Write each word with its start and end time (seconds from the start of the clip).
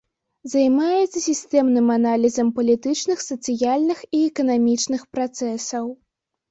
Займаецца 0.53 1.19
сістэмным 1.25 1.87
аналізам 1.97 2.47
палітычных, 2.57 3.17
сацыяльных 3.29 3.99
і 4.09 4.27
эканамічных 4.33 5.01
працэсаў. 5.17 5.85